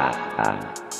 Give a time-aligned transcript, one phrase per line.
[0.00, 0.99] 晚安。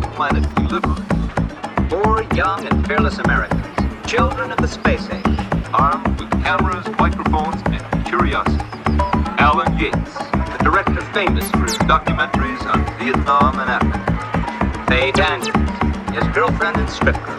[0.00, 1.88] Planet we live on.
[1.90, 3.66] Four young and fearless Americans,
[4.10, 5.38] children of the space age,
[5.72, 8.64] armed with cameras, microphones, and curiosity.
[9.38, 14.86] Alan Yates, the director famous for his documentaries on Vietnam and Africa.
[14.88, 15.52] Faye Daniels,
[16.14, 17.38] his girlfriend and script girl,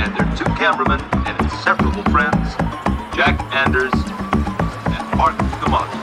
[0.00, 2.54] and their two cameramen and inseparable friends,
[3.16, 5.98] Jack Anders and Martin D'Amato.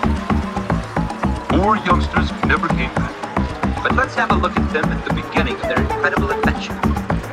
[1.56, 3.26] Four youngsters who never came back.
[3.83, 6.73] But let's have a look at them at the beginning of their incredible adventure.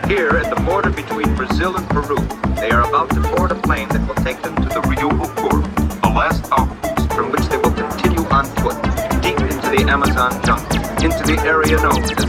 [0.06, 2.16] Here at the border between Brazil and Peru,
[2.56, 5.62] they are about to board a plane that will take them to the Rio Ocoro,
[6.02, 8.80] the last outpost from which they will continue on foot,
[9.22, 12.24] deep into the Amazon jungle, into the area known as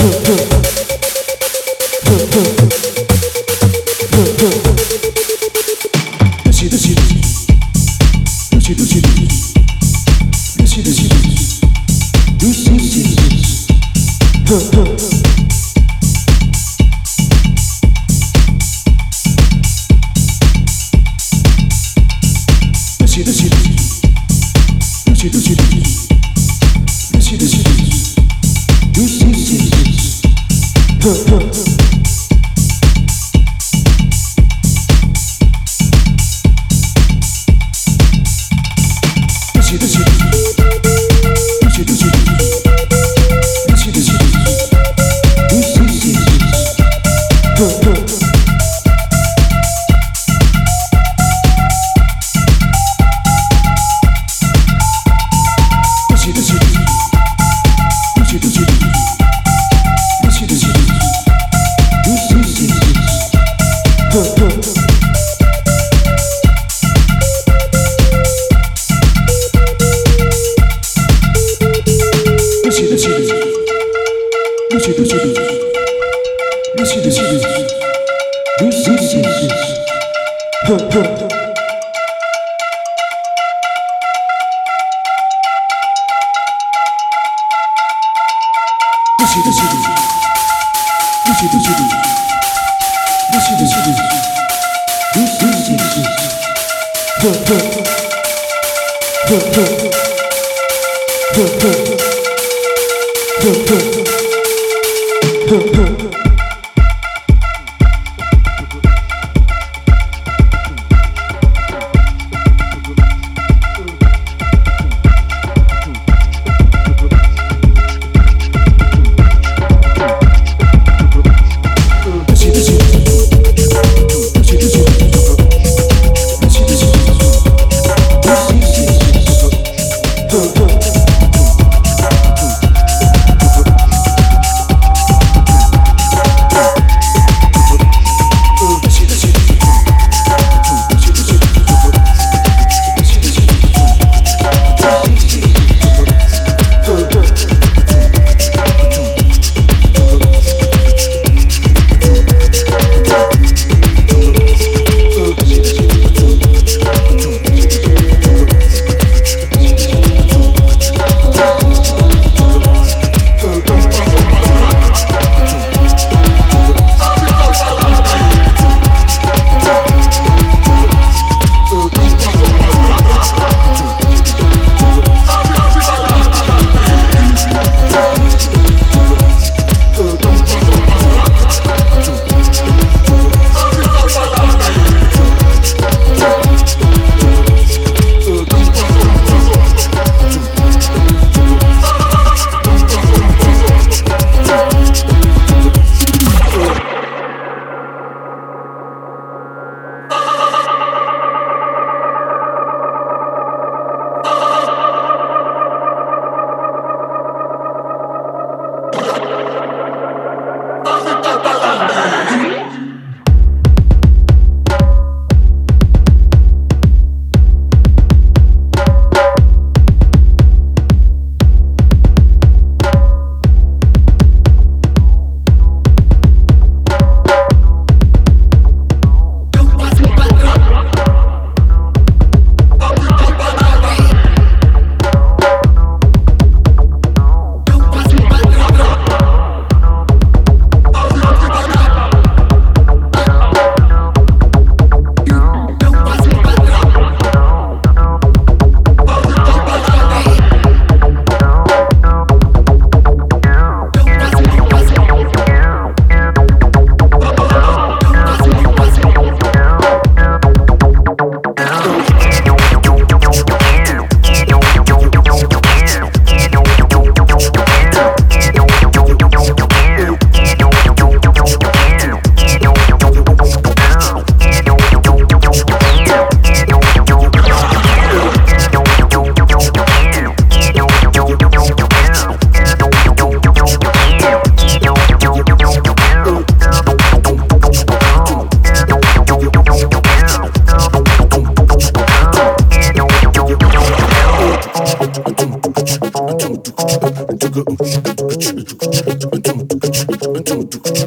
[0.00, 0.49] the Huh.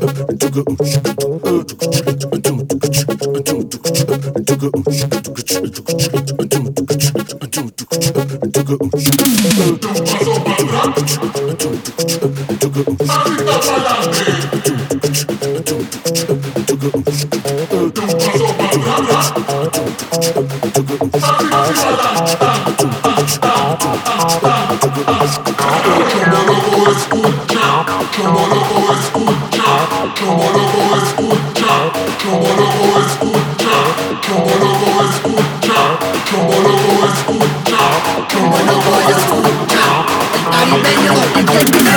[0.03, 0.43] Thank
[40.83, 41.92] 没有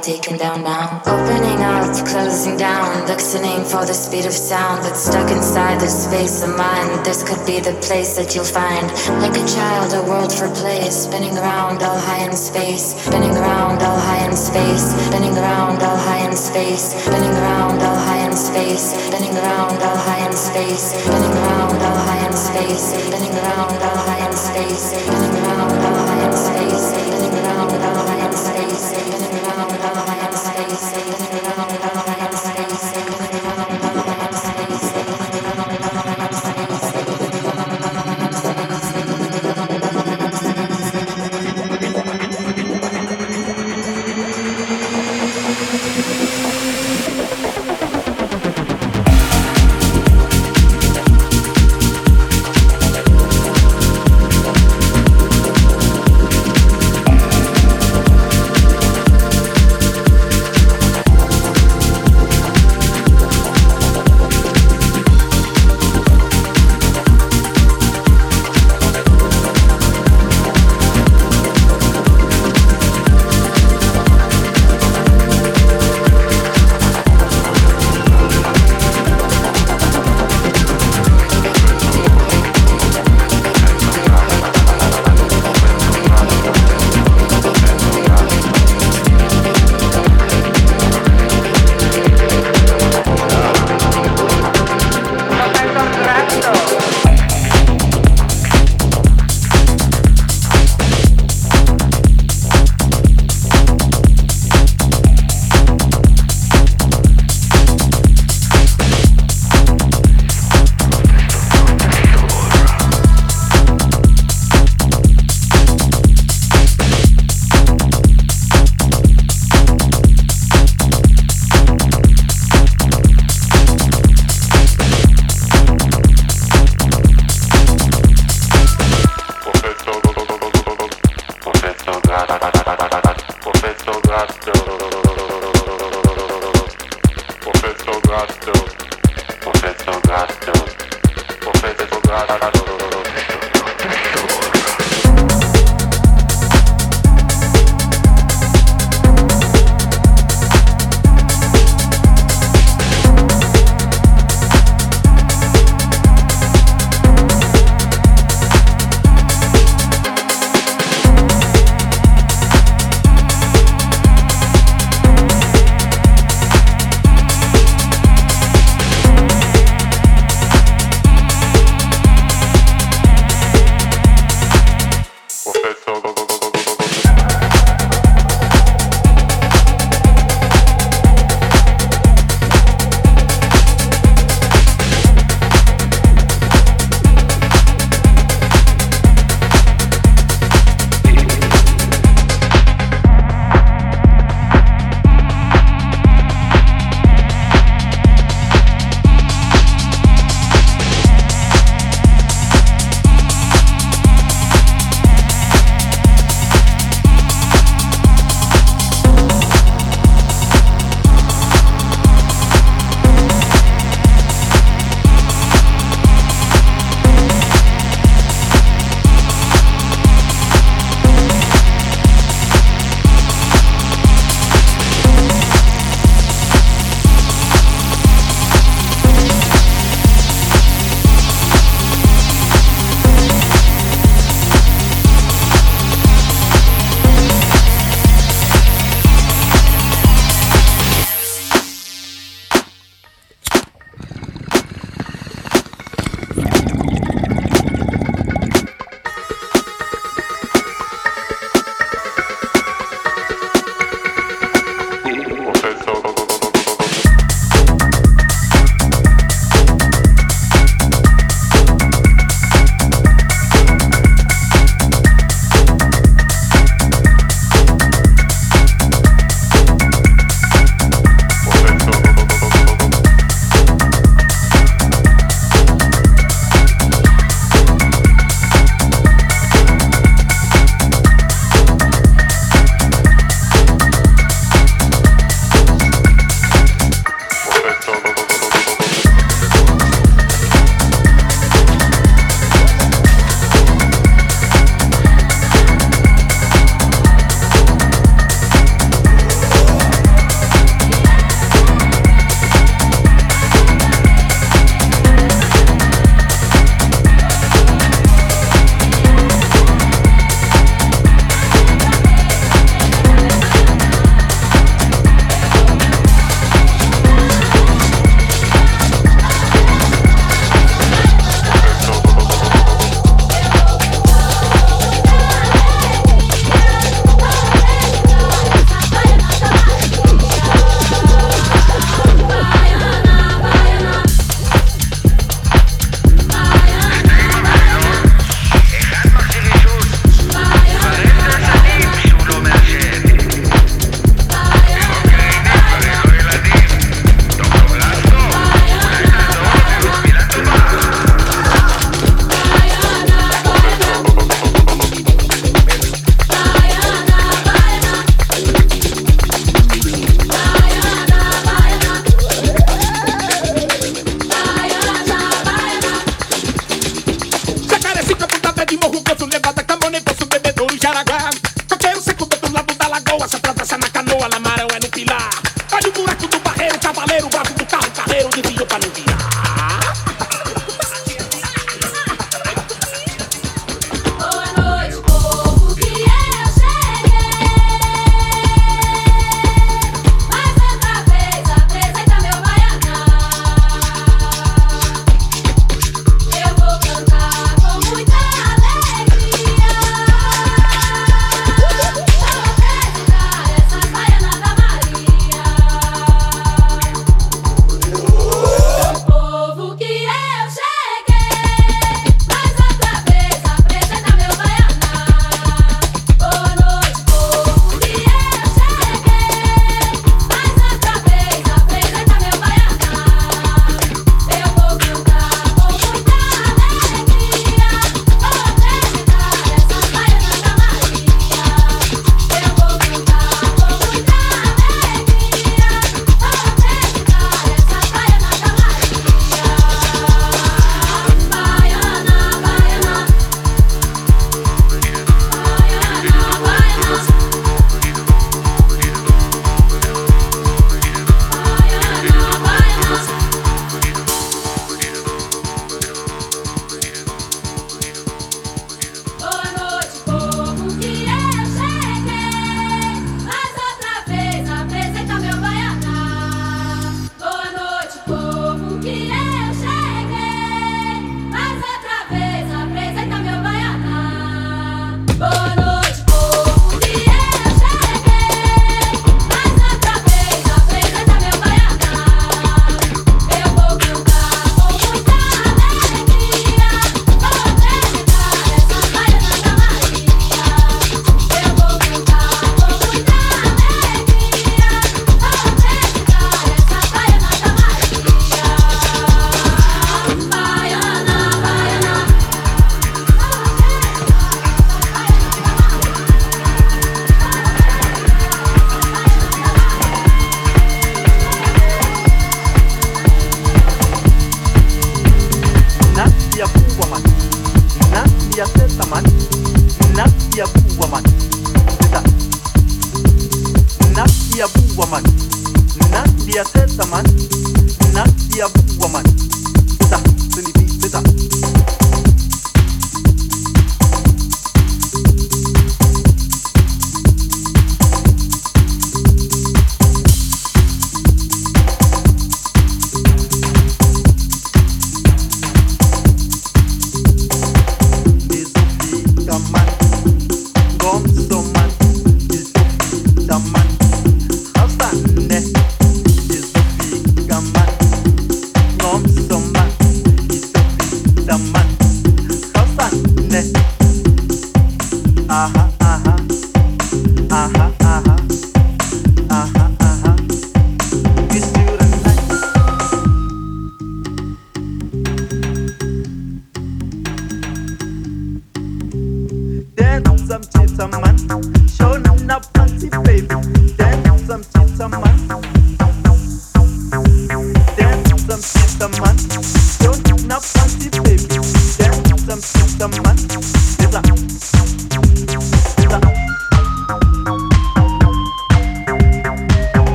[0.00, 1.02] taken down now.
[1.06, 6.42] Opening out, closing down, listening for the speed of sound that's stuck inside the space
[6.42, 7.04] of mind.
[7.04, 8.88] This could be the place that you'll find.
[9.20, 13.82] Like a child, a world for play, spinning around all high in space, spinning around
[13.82, 18.36] all high in space, spinning around all high in space, spinning around all high in
[18.36, 23.76] space, spinning around all high in space, spinning around all high in space, spinning around
[23.84, 28.00] all high in space, spinning around all high in space, spinning around all high in
[28.00, 28.52] space, す
[28.94, 30.29] てきなの見たままなの。